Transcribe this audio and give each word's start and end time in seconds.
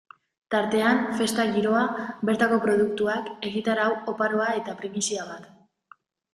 Tartean, 0.53 1.01
festa 1.19 1.45
giroa, 1.57 1.83
bertako 2.31 2.59
produktuak, 2.65 3.31
egitarau 3.53 3.87
oparoa 4.17 4.51
eta 4.65 4.77
primizia 4.83 5.31
bat. 5.33 5.49